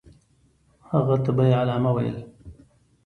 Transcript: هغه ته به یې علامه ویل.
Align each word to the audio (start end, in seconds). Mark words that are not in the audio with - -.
هغه 0.91 1.15
ته 1.23 1.31
به 1.35 1.43
یې 1.49 1.55
علامه 1.61 1.91
ویل. 1.93 2.17